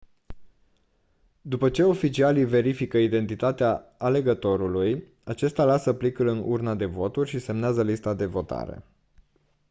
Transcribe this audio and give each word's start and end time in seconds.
după 1.41 1.69
ce 1.69 1.83
oficialii 1.83 2.45
verifică 2.45 2.97
identitatea 2.97 3.95
alegătorului 3.97 5.03
acesta 5.23 5.63
lasă 5.63 5.93
plicul 5.93 6.27
în 6.27 6.39
urna 6.45 6.75
de 6.75 6.85
voturi 6.85 7.29
și 7.29 7.39
semnează 7.39 7.83
lista 7.83 8.13
de 8.13 8.25
votare 8.25 8.83